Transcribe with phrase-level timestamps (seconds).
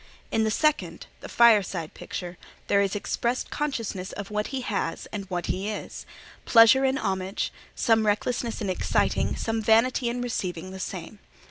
[0.31, 5.25] In the second, the fireside picture, there is expressed consciousness of what he has and
[5.25, 6.07] what he is;
[6.43, 11.19] pleasure in homage, some recklessness in exciting, some vanity in receiving the same.